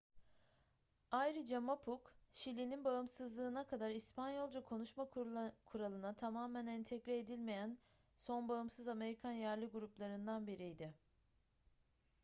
ayrıca 1.11 1.61
mapuche 1.61 2.09
şili'nin 2.33 2.83
bağımsızlığına 2.85 3.67
kadar 3.67 3.89
i̇spanyolca-konuşma 3.89 5.05
kuralına 5.65 6.13
tamamen 6.15 6.65
entegre 6.67 7.19
edilmeyen 7.19 7.77
son 8.15 8.49
bağımsız 8.49 8.87
amerikan 8.87 9.31
yerli 9.31 9.65
gruplarından 9.65 10.47
biriydi 10.47 10.93